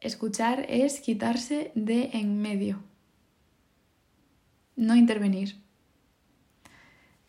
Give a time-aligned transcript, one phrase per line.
[0.00, 2.82] Escuchar es quitarse de en medio.
[4.74, 5.60] No intervenir.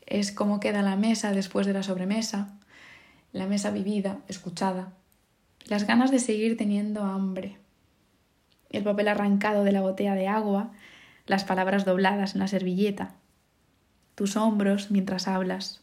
[0.05, 2.57] Es cómo queda la mesa después de la sobremesa,
[3.33, 4.93] la mesa vivida, escuchada,
[5.65, 7.57] las ganas de seguir teniendo hambre,
[8.69, 10.71] el papel arrancado de la botella de agua,
[11.27, 13.15] las palabras dobladas en la servilleta,
[14.15, 15.81] tus hombros mientras hablas,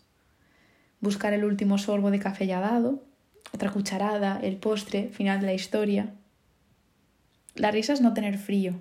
[1.02, 3.04] buscar el último sorbo de café ya dado,
[3.52, 6.14] otra cucharada, el postre, final de la historia.
[7.58, 8.80] La risa es no tener frío.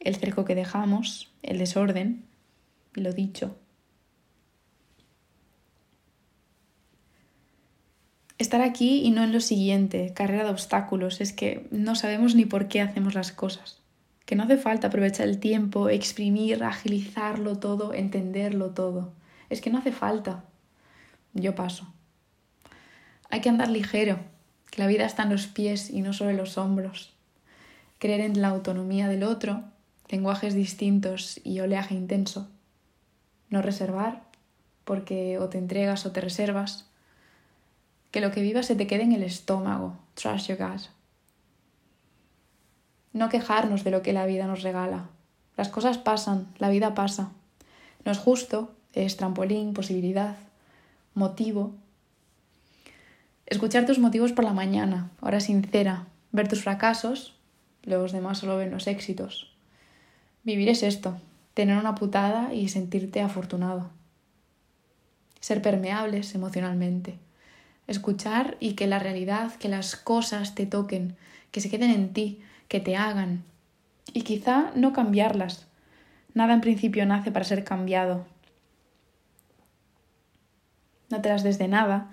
[0.00, 2.24] El cerco que dejamos, el desorden,
[2.94, 3.56] lo dicho.
[8.38, 12.44] Estar aquí y no en lo siguiente, carrera de obstáculos, es que no sabemos ni
[12.44, 13.80] por qué hacemos las cosas.
[14.26, 19.12] Que no hace falta aprovechar el tiempo, exprimir, agilizarlo todo, entenderlo todo.
[19.48, 20.44] Es que no hace falta.
[21.34, 21.86] Yo paso.
[23.30, 24.18] Hay que andar ligero,
[24.72, 27.11] que la vida está en los pies y no sobre los hombros.
[28.02, 29.62] Creer en la autonomía del otro,
[30.08, 32.48] lenguajes distintos y oleaje intenso.
[33.48, 34.24] No reservar,
[34.82, 36.90] porque o te entregas o te reservas.
[38.10, 39.96] Que lo que vivas se te quede en el estómago.
[40.14, 40.82] Trust your gut.
[43.12, 45.08] No quejarnos de lo que la vida nos regala.
[45.56, 47.30] Las cosas pasan, la vida pasa.
[48.04, 50.34] No es justo, es trampolín, posibilidad
[51.14, 51.70] motivo.
[53.46, 57.36] Escuchar tus motivos por la mañana, hora sincera, ver tus fracasos,
[57.82, 59.52] los demás solo ven los éxitos.
[60.44, 61.18] Vivir es esto,
[61.54, 63.90] tener una putada y sentirte afortunado.
[65.40, 67.18] Ser permeables emocionalmente.
[67.86, 71.16] Escuchar y que la realidad, que las cosas te toquen,
[71.50, 73.44] que se queden en ti, que te hagan.
[74.12, 75.66] Y quizá no cambiarlas.
[76.34, 78.24] Nada en principio nace para ser cambiado,
[81.12, 82.08] no te las des de nada,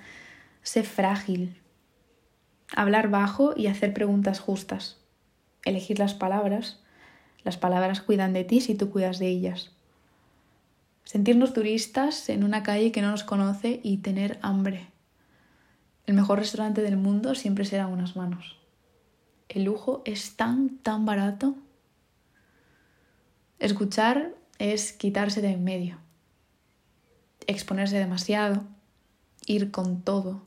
[0.62, 1.58] sé frágil.
[2.76, 4.98] Hablar bajo y hacer preguntas justas.
[5.66, 6.80] Elegir las palabras.
[7.44, 9.72] Las palabras cuidan de ti si tú cuidas de ellas.
[11.04, 14.88] Sentirnos turistas en una calle que no nos conoce y tener hambre.
[16.06, 18.58] El mejor restaurante del mundo siempre será unas manos.
[19.48, 21.56] El lujo es tan, tan barato.
[23.60, 25.98] Escuchar es quitarse de en medio.
[27.48, 28.64] Exponerse demasiado
[29.50, 30.44] ir con todo,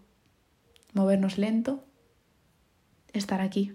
[0.93, 1.85] movernos lento,
[3.13, 3.73] estar aquí.